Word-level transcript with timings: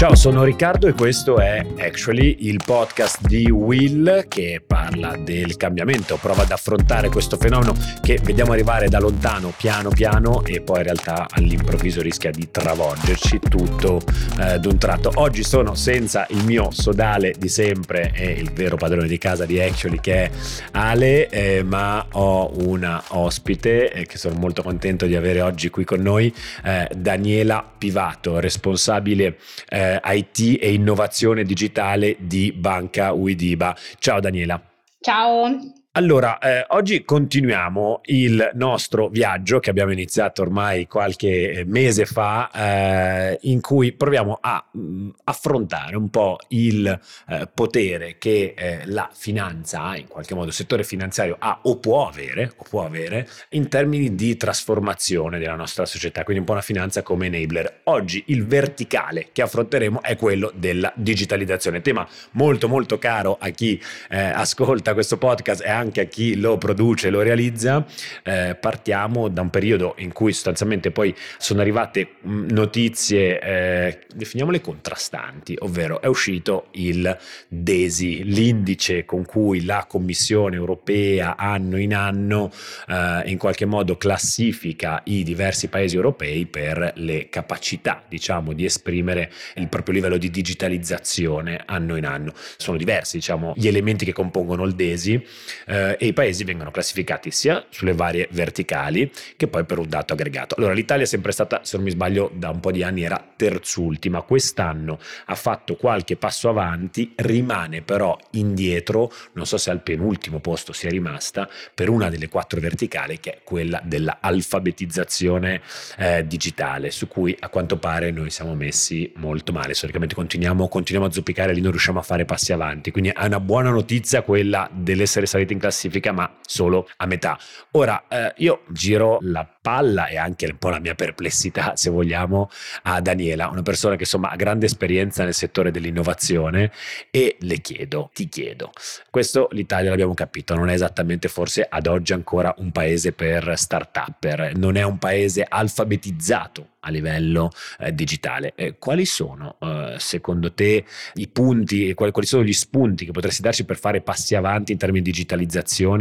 Ciao, 0.00 0.14
sono 0.14 0.44
Riccardo 0.44 0.86
e 0.86 0.94
questo 0.94 1.40
è 1.40 1.62
Actually 1.76 2.36
il 2.46 2.58
podcast 2.64 3.26
di 3.26 3.50
Will 3.50 4.28
che 4.28 4.62
parla 4.66 5.14
del 5.18 5.58
cambiamento, 5.58 6.16
prova 6.16 6.44
ad 6.44 6.50
affrontare 6.50 7.10
questo 7.10 7.36
fenomeno 7.36 7.74
che 8.00 8.18
vediamo 8.22 8.52
arrivare 8.52 8.88
da 8.88 8.98
lontano 8.98 9.52
piano 9.54 9.90
piano 9.90 10.42
e 10.46 10.62
poi 10.62 10.78
in 10.78 10.84
realtà 10.84 11.26
all'improvviso 11.28 12.00
rischia 12.00 12.30
di 12.30 12.50
travolgerci 12.50 13.40
tutto 13.40 14.00
eh, 14.40 14.58
d'un 14.58 14.78
tratto. 14.78 15.12
Oggi 15.16 15.44
sono 15.44 15.74
senza 15.74 16.24
il 16.30 16.46
mio 16.46 16.70
sodale 16.70 17.34
di 17.38 17.50
sempre 17.50 18.10
e 18.14 18.30
il 18.30 18.52
vero 18.52 18.76
padrone 18.76 19.06
di 19.06 19.18
casa 19.18 19.44
di 19.44 19.60
Actually 19.60 20.00
che 20.00 20.14
è 20.14 20.30
Ale, 20.70 21.28
eh, 21.28 21.62
ma 21.62 22.06
ho 22.12 22.50
una 22.62 23.02
ospite 23.08 23.92
eh, 23.92 24.06
che 24.06 24.16
sono 24.16 24.38
molto 24.38 24.62
contento 24.62 25.04
di 25.04 25.14
avere 25.14 25.42
oggi 25.42 25.68
qui 25.68 25.84
con 25.84 26.00
noi, 26.00 26.34
eh, 26.64 26.88
Daniela 26.96 27.70
Pivato, 27.76 28.40
responsabile 28.40 29.36
eh, 29.68 29.88
eh, 29.90 30.00
IT 30.16 30.58
e 30.60 30.72
innovazione 30.72 31.44
digitale 31.44 32.16
di 32.18 32.52
Banca 32.52 33.12
Uidiba. 33.12 33.76
Ciao 33.98 34.20
Daniela. 34.20 34.60
Ciao. 35.00 35.79
Allora, 35.94 36.38
eh, 36.38 36.64
oggi 36.68 37.02
continuiamo 37.02 38.02
il 38.04 38.52
nostro 38.54 39.08
viaggio 39.08 39.58
che 39.58 39.70
abbiamo 39.70 39.90
iniziato 39.90 40.40
ormai 40.40 40.86
qualche 40.86 41.50
eh, 41.50 41.64
mese 41.64 42.06
fa, 42.06 42.48
eh, 42.52 43.38
in 43.42 43.60
cui 43.60 43.90
proviamo 43.90 44.38
a 44.40 44.64
mh, 44.70 44.80
mm, 44.80 45.08
affrontare 45.24 45.96
un 45.96 46.08
po' 46.08 46.38
il 46.50 46.86
eh, 47.26 47.48
potere 47.52 48.18
che 48.18 48.54
eh, 48.56 48.82
la 48.84 49.10
finanza 49.12 49.82
ha, 49.82 49.96
in 49.96 50.06
qualche 50.06 50.32
modo 50.36 50.46
il 50.46 50.52
settore 50.52 50.84
finanziario 50.84 51.34
ha 51.40 51.58
o 51.62 51.78
può 51.78 52.06
avere, 52.06 52.52
o 52.54 52.64
può 52.68 52.84
avere 52.84 53.28
in 53.50 53.68
termini 53.68 54.14
di 54.14 54.36
trasformazione 54.36 55.40
della 55.40 55.56
nostra 55.56 55.86
società, 55.86 56.22
quindi 56.22 56.38
un 56.38 56.46
po' 56.46 56.52
una 56.52 56.62
finanza 56.62 57.02
come 57.02 57.26
enabler. 57.26 57.80
Oggi 57.84 58.22
il 58.28 58.46
verticale 58.46 59.30
che 59.32 59.42
affronteremo 59.42 60.02
è 60.02 60.14
quello 60.14 60.52
della 60.54 60.92
digitalizzazione, 60.94 61.80
tema 61.80 62.06
molto 62.32 62.68
molto 62.68 62.96
caro 62.96 63.36
a 63.40 63.48
chi 63.48 63.82
eh, 64.08 64.20
ascolta 64.20 64.94
questo 64.94 65.18
podcast 65.18 65.62
e 65.62 65.78
anche 65.80 66.02
a 66.02 66.04
chi 66.04 66.36
lo 66.36 66.58
produce 66.58 67.08
e 67.08 67.10
lo 67.10 67.22
realizza, 67.22 67.84
eh, 68.22 68.56
partiamo 68.58 69.28
da 69.28 69.40
un 69.40 69.50
periodo 69.50 69.94
in 69.98 70.12
cui 70.12 70.32
sostanzialmente 70.32 70.90
poi 70.90 71.14
sono 71.38 71.60
arrivate 71.60 72.16
notizie, 72.22 73.40
eh, 73.40 73.98
definiamole 74.14 74.60
contrastanti, 74.60 75.56
ovvero 75.60 76.00
è 76.00 76.06
uscito 76.06 76.68
il 76.72 77.16
DESI, 77.48 78.24
l'indice 78.24 79.04
con 79.04 79.24
cui 79.24 79.64
la 79.64 79.86
Commissione 79.88 80.56
europea 80.56 81.36
anno 81.36 81.78
in 81.78 81.94
anno 81.94 82.50
eh, 82.88 83.22
in 83.24 83.38
qualche 83.38 83.64
modo 83.64 83.96
classifica 83.96 85.00
i 85.04 85.22
diversi 85.22 85.68
paesi 85.68 85.96
europei 85.96 86.46
per 86.46 86.92
le 86.96 87.28
capacità, 87.28 88.02
diciamo, 88.06 88.52
di 88.52 88.64
esprimere 88.64 89.32
il 89.56 89.68
proprio 89.68 89.94
livello 89.94 90.18
di 90.18 90.30
digitalizzazione 90.30 91.62
anno 91.64 91.96
in 91.96 92.04
anno. 92.04 92.32
Sono 92.56 92.76
diversi, 92.76 93.16
diciamo, 93.16 93.54
gli 93.56 93.66
elementi 93.66 94.04
che 94.04 94.12
compongono 94.12 94.64
il 94.64 94.74
DESI 94.74 95.24
eh, 95.70 95.96
e 95.98 96.06
i 96.06 96.12
paesi 96.12 96.42
vengono 96.42 96.72
classificati 96.72 97.30
sia 97.30 97.64
sulle 97.70 97.94
varie 97.94 98.28
verticali 98.32 99.10
che 99.36 99.46
poi 99.46 99.64
per 99.64 99.78
un 99.78 99.88
dato 99.88 100.12
aggregato. 100.12 100.56
Allora 100.58 100.72
l'Italia 100.72 101.04
è 101.04 101.06
sempre 101.06 101.30
stata, 101.30 101.60
se 101.62 101.76
non 101.76 101.84
mi 101.84 101.92
sbaglio, 101.92 102.30
da 102.34 102.50
un 102.50 102.58
po' 102.58 102.72
di 102.72 102.82
anni 102.82 103.04
era 103.04 103.24
terzultima, 103.36 104.22
quest'anno 104.22 104.98
ha 105.26 105.34
fatto 105.34 105.76
qualche 105.76 106.16
passo 106.16 106.48
avanti, 106.48 107.12
rimane 107.16 107.82
però 107.82 108.18
indietro, 108.32 109.12
non 109.34 109.46
so 109.46 109.56
se 109.56 109.70
al 109.70 109.82
penultimo 109.82 110.40
posto 110.40 110.72
sia 110.72 110.90
rimasta, 110.90 111.48
per 111.72 111.88
una 111.88 112.10
delle 112.10 112.28
quattro 112.28 112.60
verticali 112.60 113.20
che 113.20 113.30
è 113.30 113.38
quella 113.44 113.80
dell'alfabetizzazione 113.84 115.60
eh, 115.98 116.26
digitale, 116.26 116.90
su 116.90 117.06
cui 117.06 117.36
a 117.38 117.48
quanto 117.48 117.76
pare 117.76 118.10
noi 118.10 118.30
siamo 118.30 118.54
messi 118.54 119.12
molto 119.16 119.52
male, 119.52 119.74
storicamente 119.74 120.14
continuiamo, 120.16 120.66
continuiamo 120.66 121.08
a 121.08 121.12
zoppicare 121.12 121.54
lì, 121.54 121.60
non 121.60 121.70
riusciamo 121.70 122.00
a 122.00 122.02
fare 122.02 122.24
passi 122.24 122.52
avanti, 122.52 122.90
quindi 122.90 123.10
è 123.10 123.24
una 123.24 123.40
buona 123.40 123.70
notizia 123.70 124.22
quella 124.22 124.68
dell'essere 124.72 125.26
saliti 125.26 125.52
in 125.52 125.59
classifica, 125.60 126.10
ma 126.12 126.38
solo 126.44 126.88
a 126.96 127.06
metà. 127.06 127.38
Ora, 127.72 128.04
eh, 128.08 128.32
io 128.38 128.62
giro 128.68 129.18
la 129.22 129.48
palla 129.60 130.06
e 130.06 130.16
anche 130.16 130.46
un 130.46 130.56
po' 130.58 130.70
la 130.70 130.80
mia 130.80 130.94
perplessità, 130.94 131.76
se 131.76 131.90
vogliamo, 131.90 132.50
a 132.84 133.00
Daniela, 133.00 133.48
una 133.48 133.62
persona 133.62 133.94
che 133.94 134.02
insomma 134.02 134.30
ha 134.30 134.36
grande 134.36 134.66
esperienza 134.66 135.24
nel 135.24 135.34
settore 135.34 135.70
dell'innovazione 135.70 136.72
e 137.10 137.36
le 137.40 137.60
chiedo, 137.60 138.10
ti 138.12 138.28
chiedo, 138.28 138.72
questo 139.10 139.48
l'Italia 139.52 139.90
l'abbiamo 139.90 140.14
capito, 140.14 140.54
non 140.54 140.68
è 140.68 140.74
esattamente 140.74 141.28
forse 141.28 141.66
ad 141.68 141.86
oggi 141.86 142.12
ancora 142.12 142.54
un 142.58 142.72
paese 142.72 143.12
per 143.12 143.52
start-upper, 143.56 144.56
non 144.56 144.76
è 144.76 144.82
un 144.82 144.98
paese 144.98 145.44
alfabetizzato 145.48 146.68
a 146.80 146.90
livello 146.90 147.50
eh, 147.78 147.94
digitale. 147.94 148.54
Eh, 148.54 148.76
quali 148.78 149.04
sono 149.04 149.56
eh, 149.60 149.96
secondo 149.98 150.52
te 150.52 150.84
i 151.14 151.28
punti, 151.28 151.92
quali, 151.94 152.12
quali, 152.12 152.26
sono 152.26 152.42
gli 152.42 152.52
spunti 152.52 153.04
che 153.04 153.12
potresti 153.12 153.42
darci 153.42 153.64
per 153.64 153.78
fare 153.78 154.00
passi 154.00 154.34
avanti 154.34 154.72
in 154.72 154.78
termini 154.78 155.02
di 155.02 155.10
digitalizzazione 155.10 155.49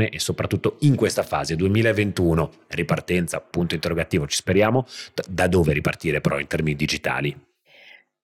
e 0.09 0.19
soprattutto 0.19 0.77
in 0.81 0.95
questa 0.95 1.23
fase 1.23 1.55
2021, 1.55 2.51
ripartenza, 2.67 3.39
punto 3.41 3.75
interrogativo, 3.75 4.27
ci 4.27 4.37
speriamo, 4.37 4.85
da 5.27 5.47
dove 5.47 5.73
ripartire 5.73 6.21
però 6.21 6.39
in 6.39 6.47
termini 6.47 6.75
digitali? 6.75 7.48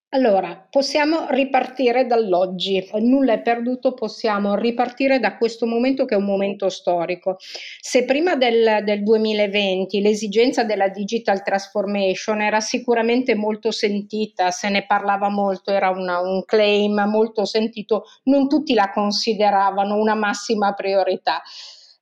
Allora, 0.10 0.66
possiamo 0.70 1.28
ripartire 1.30 2.06
dall'oggi, 2.06 2.88
nulla 3.02 3.34
è 3.34 3.42
perduto, 3.42 3.94
possiamo 3.94 4.56
ripartire 4.56 5.20
da 5.20 5.36
questo 5.36 5.66
momento 5.66 6.06
che 6.06 6.14
è 6.16 6.18
un 6.18 6.24
momento 6.24 6.70
storico. 6.70 7.36
Se 7.82 8.06
prima 8.06 8.38
del, 8.38 8.82
del 8.86 9.04
2020 9.04 10.00
l'esigenza 10.00 10.64
della 10.64 10.88
digital 10.88 11.44
transformation 11.44 12.40
era 12.42 12.62
sicuramente 12.62 13.36
molto 13.36 13.72
sentita, 13.72 14.52
se 14.52 14.70
ne 14.70 14.86
parlava 14.86 15.28
molto, 15.28 15.72
era 15.72 15.90
una, 15.90 16.20
un 16.22 16.46
claim 16.46 17.04
molto 17.08 17.44
sentito, 17.44 18.06
non 18.24 18.48
tutti 18.48 18.74
la 18.74 18.92
consideravano 18.92 19.98
una 19.98 20.16
massima 20.16 20.72
priorità. 20.74 21.42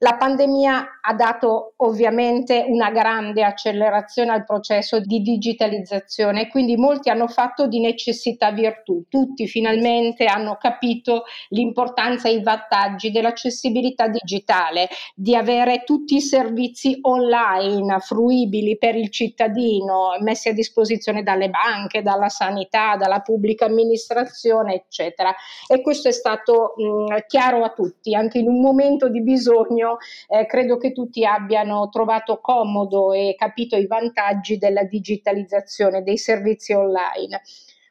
La 0.04 0.18
pandemia 0.18 1.00
ha 1.00 1.14
dato 1.14 1.76
ovviamente 1.78 2.66
una 2.68 2.92
grande 2.92 3.42
accelerazione 3.42 4.32
al 4.32 4.44
processo 4.44 5.00
di 5.00 5.22
digitalizzazione, 5.22 6.50
quindi 6.50 6.76
molti 6.76 7.10
hanno 7.10 7.30
fatto 7.30 7.68
di 7.68 7.80
necessità 7.80 8.52
virtù, 8.52 9.06
tutti 9.08 9.48
finalmente 9.48 10.26
hanno 10.26 10.58
capito 10.60 11.24
l'importanza 11.50 12.28
e 12.28 12.34
i 12.34 12.44
vantaggi 12.44 13.12
dell'accessibilità 13.12 14.10
digitale, 14.10 14.90
di 15.16 15.38
avere 15.38 15.84
tutti 15.86 16.16
i 16.16 16.22
servizi 16.22 16.98
online 17.04 18.00
fruibili 18.02 18.78
per 18.78 18.98
il 18.98 19.10
cittadino, 19.10 20.18
messi 20.20 20.50
a 20.50 20.54
disposizione 20.54 21.24
dalle 21.24 21.50
banche, 21.50 22.02
dalla 22.02 22.28
sanità, 22.28 22.98
dalla 22.98 23.22
pubblica 23.22 23.68
amministrazione, 23.68 24.74
eccetera. 24.74 25.34
E 25.66 25.82
questo 25.82 26.10
è 26.10 26.12
stato 26.12 26.74
mh, 26.76 27.20
chiaro 27.26 27.64
a 27.64 27.70
tutti, 27.70 28.14
anche 28.14 28.40
in 28.40 28.50
un 28.50 28.60
momento 28.60 29.08
di 29.08 29.22
bisogno 29.22 29.92
eh, 30.28 30.46
credo 30.46 30.78
che 30.78 30.92
tutti 30.92 31.26
abbiano 31.26 31.90
trovato 31.90 32.40
comodo 32.40 33.14
e 33.14 33.36
capito 33.38 33.76
i 33.76 33.88
vantaggi 33.88 34.58
della 34.58 34.84
digitalizzazione 34.84 36.04
dei 36.04 36.18
servizi 36.18 36.74
online. 36.74 37.42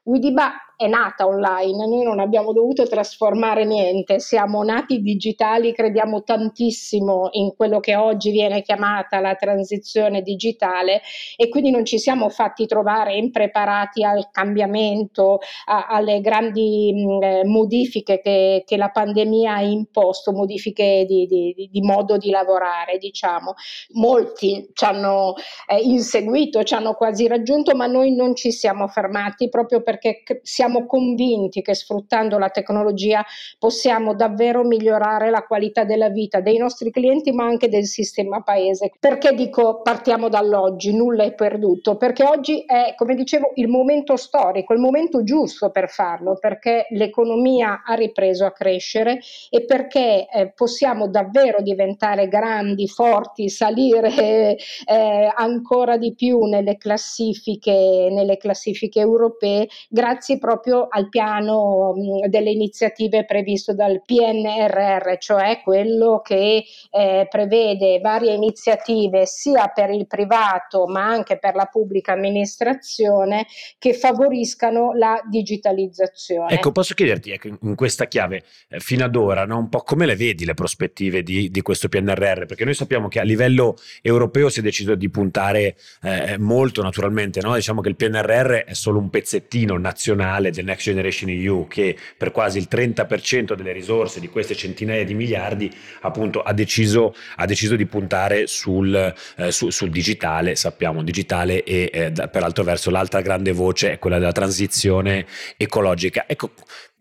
Widiba 0.05 0.72
è 0.83 0.89
nata 0.89 1.27
online, 1.27 1.87
noi 1.87 2.03
non 2.03 2.19
abbiamo 2.19 2.53
dovuto 2.53 2.87
trasformare 2.89 3.65
niente, 3.65 4.19
siamo 4.19 4.65
nati 4.65 5.01
digitali, 5.01 5.73
crediamo 5.73 6.25
tantissimo 6.25 7.29
in 7.33 7.55
quello 7.57 7.79
che 7.79 7.95
oggi 7.95 8.33
viene 8.33 8.63
chiamata 8.63 9.21
la 9.21 9.35
transizione 9.37 10.23
digitale 10.23 11.03
e 11.37 11.49
quindi 11.49 11.71
non 11.71 11.85
ci 11.85 11.99
siamo 11.99 12.29
fatti 12.29 12.67
trovare 12.67 13.15
impreparati 13.15 14.03
al 14.03 14.29
cambiamento, 14.33 15.39
a, 15.67 15.87
alle 15.87 16.21
grandi 16.21 16.93
mh, 16.93 17.23
eh, 17.23 17.45
modifiche 17.45 18.21
che, 18.21 18.65
che, 18.67 18.77
la 18.77 18.89
pandemia 18.89 19.55
ha 19.55 19.63
imposto, 19.63 20.33
modifiche 20.33 21.05
di, 21.07 21.27
di, 21.27 21.69
di 21.71 21.81
modo 21.81 22.17
di 22.17 22.31
lavorare, 22.31 22.99
diciamo. 22.99 23.55
Molti 23.93 24.71
ci 24.73 24.85
hanno 24.85 25.35
eh, 25.69 25.79
inseguito, 25.79 26.65
ci 26.65 26.75
hanno 26.75 26.95
quasi 26.95 27.29
raggiunto, 27.29 27.77
ma 27.77 27.87
noi 27.87 28.15
non 28.15 28.35
ci 28.35 28.51
siamo 28.51 28.89
fermati 28.89 29.49
proprio 29.49 29.83
perché 29.83 30.23
siamo 30.43 30.72
siamo 30.73 30.87
convinti 30.87 31.61
che 31.61 31.75
sfruttando 31.75 32.39
la 32.39 32.49
tecnologia 32.49 33.23
possiamo 33.59 34.15
davvero 34.15 34.65
migliorare 34.65 35.29
la 35.29 35.43
qualità 35.43 35.85
della 35.85 36.09
vita 36.09 36.41
dei 36.41 36.57
nostri 36.57 36.91
clienti 36.91 37.31
ma 37.33 37.45
anche 37.45 37.69
del 37.69 37.85
sistema 37.85 38.41
paese. 38.43 38.93
Perché 38.99 39.35
dico 39.35 39.83
partiamo 39.83 40.31
dall'oggi, 40.31 40.95
nulla 40.95 41.25
è 41.25 41.35
perduto? 41.35 41.97
Perché 41.97 42.25
oggi 42.25 42.65
è, 42.65 42.95
come 42.97 43.15
dicevo, 43.15 43.53
il 43.57 43.69
momento 43.69 44.17
storico, 44.17 44.73
il 44.73 44.81
momento 44.81 45.23
giusto 45.23 45.71
per 45.71 45.91
farlo, 45.91 46.39
perché 46.41 46.87
l'economia 46.91 47.83
ha 47.85 47.95
ripreso 47.95 48.47
a 48.47 48.53
crescere 48.53 49.21
e 49.51 49.65
perché 49.65 50.27
eh, 50.27 50.53
possiamo 50.55 51.09
davvero 51.09 51.61
diventare 51.61 52.29
grandi, 52.29 52.89
forti, 52.89 53.51
salire 53.51 54.09
eh, 54.87 55.33
ancora 55.35 55.99
di 55.99 56.15
più 56.15 56.45
nelle 56.45 56.79
classifiche, 56.79 58.09
nelle 58.11 58.39
classifiche 58.39 59.01
europee 59.01 59.69
grazie 59.91 60.39
proprio 60.39 60.52
proprio 60.53 60.87
al 60.91 61.09
piano 61.09 61.95
delle 62.29 62.51
iniziative 62.51 63.25
previste 63.25 63.75
dal 63.75 64.03
PNRR, 64.05 65.17
cioè 65.19 65.61
quello 65.63 66.21
che 66.23 66.65
eh, 66.91 67.27
prevede 67.31 68.01
varie 68.01 68.35
iniziative 68.35 69.25
sia 69.25 69.69
per 69.69 69.91
il 69.91 70.07
privato 70.07 70.87
ma 70.87 71.07
anche 71.07 71.39
per 71.39 71.55
la 71.55 71.65
pubblica 71.65 72.13
amministrazione 72.13 73.47
che 73.79 73.95
favoriscano 73.95 74.93
la 74.93 75.21
digitalizzazione. 75.29 76.53
Ecco, 76.53 76.71
posso 76.71 76.93
chiederti 76.93 77.31
ecco, 77.31 77.49
in 77.63 77.75
questa 77.75 78.07
chiave, 78.07 78.43
eh, 78.69 78.79
fino 78.81 79.05
ad 79.05 79.17
ora, 79.17 79.47
no, 79.47 79.57
un 79.57 79.69
po' 79.71 79.81
come 79.81 80.05
le 80.05 80.17
vedi 80.17 80.45
le 80.45 80.55
prospettive 80.55 81.23
di, 81.23 81.51
di, 81.51 81.63
questo 81.63 81.89
PNRR? 81.89 82.45
Perché 82.45 82.65
noi 82.65 82.75
sappiamo 82.75 83.09
che 83.09 83.21
a 83.21 83.25
livello 83.25 83.77
europeo 84.03 84.51
si 84.51 84.61
è 84.61 84.63
deciso 84.63 84.95
di 84.95 85.09
puntare 85.09 85.77
eh, 86.03 86.37
molto 86.39 86.83
naturalmente, 86.83 87.41
no? 87.41 87.55
diciamo 87.55 87.81
che 87.81 87.89
il 87.89 87.97
PNRR 87.97 88.65
è 88.65 88.75
solo 88.75 88.99
un 88.99 89.09
pezzettino 89.09 89.79
nazionale 89.79 90.42
del 90.51 90.65
Next 90.65 90.85
Generation 90.85 91.31
EU 91.31 91.67
che 91.69 91.97
per 92.17 92.31
quasi 92.31 92.59
il 92.59 92.69
30% 92.71 93.55
delle 93.55 93.73
risorse 93.73 94.21
di 94.21 94.29
queste 94.29 94.55
centinaia 94.55 95.05
di 95.05 95.15
miliardi 95.15 95.71
appunto 96.01 96.43
ha 96.43 96.53
deciso, 96.53 97.15
ha 97.37 97.47
deciso 97.47 97.77
di 97.77 97.87
puntare 97.87 98.47
sul, 98.47 98.95
eh, 99.37 99.53
su, 99.53 99.71
sul, 99.71 99.91
digitale, 99.91 100.57
sappiamo 100.57 101.03
digitale 101.03 101.63
e 101.63 101.91
eh, 101.93 102.11
per 102.11 102.43
altro 102.43 102.65
verso 102.65 102.91
l'altra 102.91 103.21
grande 103.21 103.53
voce 103.53 103.93
è 103.93 103.99
quella 103.99 104.19
della 104.19 104.33
transizione 104.33 105.27
ecologica. 105.57 106.25
Ecco, 106.27 106.53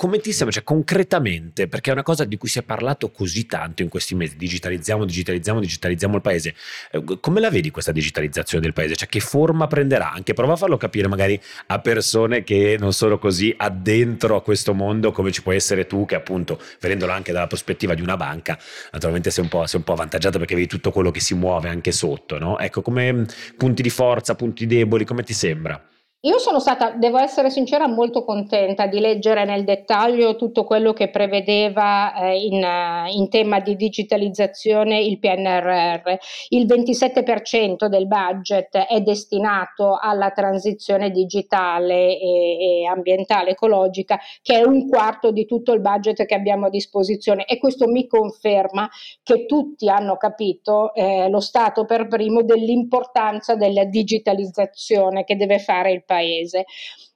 come 0.02 0.18
ti 0.18 0.32
sembra, 0.32 0.56
cioè 0.56 0.64
concretamente, 0.64 1.68
perché 1.68 1.92
è 1.92 1.94
una 1.94 2.02
cosa 2.02 2.26
di 2.26 2.36
cui 2.36 2.50
si 2.50 2.58
è 2.58 2.64
parlato 2.64 3.12
così 3.12 3.46
tanto 3.46 3.84
in 3.84 3.88
questi 3.88 4.16
mesi, 4.16 4.36
digitalizziamo, 4.36 5.06
digitalizziamo, 5.06 5.60
digitalizziamo 5.60 6.16
il 6.16 6.22
paese, 6.24 6.56
eh, 6.90 7.04
come 7.20 7.40
la 7.40 7.52
vedi 7.52 7.70
questa 7.70 7.92
digitalizzazione 7.92 8.64
del 8.64 8.74
paese? 8.74 8.96
Cioè 8.96 9.08
che 9.08 9.20
forma 9.20 9.68
prenderà? 9.68 10.12
Anche 10.12 10.34
prova 10.34 10.54
a 10.54 10.56
farlo 10.56 10.78
capire 10.78 11.08
magari 11.08 11.40
a 11.68 11.80
persone 11.82 12.44
che 12.44 12.78
non 12.80 12.94
sono 12.94 13.20
così 13.20 13.54
addentro 13.56 14.36
a 14.36 14.42
questo 14.42 14.74
mondo 14.74 15.12
come 15.12 15.32
ci 15.32 15.44
puoi 15.44 15.58
essere 15.58 15.86
tu, 15.86 16.06
che 16.06 16.16
appunto, 16.16 16.60
vedendolo 16.80 17.12
anche 17.12 17.32
dalla 17.32 17.46
prospettiva 17.46 17.94
di 17.94 18.02
una 18.02 18.18
banca, 18.18 18.58
naturalmente 18.94 19.30
sei 19.30 19.44
un 19.44 19.52
po', 19.52 19.68
sei 19.68 19.82
un 19.82 19.86
po 19.86 19.94
avvantaggiato 19.94 20.40
perché 20.40 20.56
vedi 20.56 20.66
tutto 20.66 20.90
quello 20.90 21.12
che 21.12 21.20
si 21.20 21.36
muove 21.36 21.70
anche 21.70 21.92
sotto, 21.92 22.40
no? 22.40 22.58
Ecco, 22.58 22.82
come 22.82 23.28
punti 23.56 23.84
di 23.84 23.92
forza, 23.92 24.34
punti 24.34 24.66
deboli, 24.66 25.06
come 25.06 25.22
ti 25.22 25.34
sembra? 25.34 25.80
Io 26.24 26.38
sono 26.38 26.60
stata, 26.60 26.92
devo 26.92 27.18
essere 27.18 27.50
sincera, 27.50 27.88
molto 27.88 28.24
contenta 28.24 28.86
di 28.86 29.00
leggere 29.00 29.44
nel 29.44 29.64
dettaglio 29.64 30.36
tutto 30.36 30.66
quello 30.66 30.94
che 30.94 31.10
prevedeva 31.10 32.14
eh, 32.14 32.46
in, 32.46 32.64
uh, 32.64 33.10
in, 33.12 33.28
tema 33.28 33.60
di 33.60 33.76
digitalizzazione 33.76 35.02
il 35.02 35.18
PNRR. 35.18 36.14
Il 36.50 36.68
27% 36.68 37.88
del 37.88 38.06
budget 38.06 38.78
è 38.78 39.02
destinato 39.02 39.98
alla 40.00 40.30
transizione 40.30 41.10
digitale 41.10 42.20
e, 42.20 42.82
e, 42.82 42.86
ambientale, 42.86 43.52
ecologica, 43.52 44.20
che 44.44 44.60
è 44.60 44.64
un 44.64 44.88
quarto 44.88 45.32
di 45.32 45.48
tutto 45.48 45.74
il 45.74 45.82
budget 45.82 46.24
che 46.28 46.36
abbiamo 46.36 46.68
a 46.68 46.70
disposizione 46.70 47.46
e 47.46 47.58
questo 47.58 47.88
mi 47.88 48.06
conferma 48.06 48.88
che 49.24 49.48
tutti 49.48 49.90
hanno 49.90 50.18
capito, 50.18 50.94
eh, 50.94 51.28
lo 51.30 51.40
Stato 51.40 51.86
per 51.86 52.08
primo, 52.08 52.44
dell'importanza 52.44 53.56
della 53.56 53.86
digitalizzazione 53.86 55.24
che 55.24 55.36
deve 55.36 55.58
fare 55.58 55.92
il 55.92 56.04
paese 56.04 56.10
paese. 56.12 56.66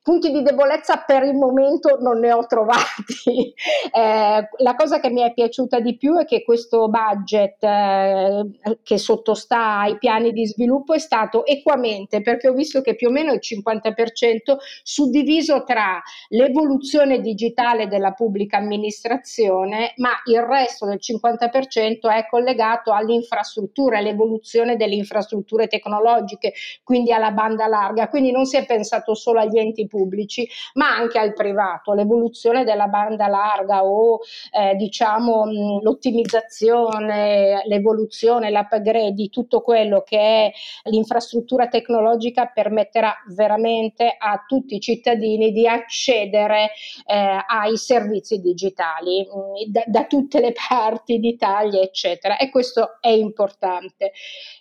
Punti 0.06 0.30
di 0.30 0.44
debolezza 0.44 0.98
per 0.98 1.24
il 1.24 1.34
momento 1.34 1.98
non 2.00 2.20
ne 2.20 2.32
ho 2.32 2.46
trovati. 2.46 3.54
Eh, 3.96 4.50
la 4.58 4.76
cosa 4.76 5.00
che 5.00 5.10
mi 5.10 5.22
è 5.22 5.32
piaciuta 5.34 5.80
di 5.80 5.96
più 5.96 6.18
è 6.18 6.26
che 6.26 6.44
questo 6.44 6.90
budget 6.90 7.64
eh, 7.64 8.78
che 8.84 8.98
sottostà 8.98 9.80
ai 9.80 9.98
piani 9.98 10.34
di 10.34 10.46
sviluppo 10.46 10.94
è 10.94 11.00
stato 11.00 11.46
equamente, 11.46 12.22
perché 12.22 12.50
ho 12.50 12.54
visto 12.54 12.82
che 12.82 12.96
più 12.96 13.08
o 13.08 13.12
meno 13.12 13.32
il 13.32 13.40
50% 13.42 14.58
suddiviso 14.84 15.64
tra 15.64 16.02
l'evoluzione 16.30 17.22
digitale 17.22 17.88
della 17.88 18.12
pubblica 18.12 18.58
amministrazione, 18.58 19.94
ma 19.98 20.12
il 20.26 20.42
resto 20.42 20.86
del 20.86 21.00
50% 21.00 22.10
è 22.12 22.28
collegato 22.30 22.92
all'infrastruttura, 22.92 24.00
all'evoluzione 24.00 24.76
delle 24.76 24.96
infrastrutture 24.96 25.68
tecnologiche, 25.68 26.52
quindi 26.84 27.14
alla 27.14 27.32
banda 27.32 27.68
larga. 27.68 28.10
Quindi 28.10 28.32
non 28.32 28.46
si 28.46 28.58
è 28.58 28.66
pensato 28.66 29.14
solo 29.16 29.40
agli 29.40 29.58
enti 29.58 29.84
pubblici 29.84 29.95
pubblici, 29.96 30.48
ma 30.74 30.90
anche 30.90 31.18
al 31.18 31.34
privato, 31.34 31.94
l'evoluzione 31.94 32.66
della 32.66 32.88
banda 32.88 33.28
larga 33.28 33.86
o 33.86 34.20
eh, 34.52 34.76
diciamo 34.76 35.46
mh, 35.46 35.84
l'ottimizzazione, 35.84 37.64
l'evoluzione, 37.66 38.52
l'upgrade 38.52 39.12
di 39.12 39.30
tutto 39.30 39.62
quello 39.62 40.02
che 40.02 40.18
è 40.18 40.52
l'infrastruttura 40.90 41.68
tecnologica 41.68 42.48
permetterà 42.48 43.16
veramente 43.34 44.16
a 44.18 44.44
tutti 44.46 44.76
i 44.76 44.80
cittadini 44.82 45.52
di 45.52 45.66
accedere 45.68 46.72
eh, 47.06 47.38
ai 47.48 47.78
servizi 47.78 48.40
digitali 48.42 49.22
mh, 49.22 49.72
da, 49.72 49.84
da 49.86 50.06
tutte 50.06 50.42
le 50.42 50.52
parti 50.68 51.20
d'Italia, 51.20 51.82
eccetera. 51.82 52.38
E 52.38 52.50
questo 52.50 52.98
è 53.00 53.10
importante. 53.10 54.12